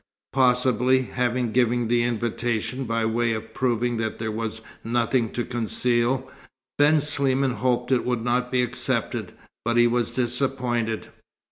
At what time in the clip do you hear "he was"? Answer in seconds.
9.77-10.09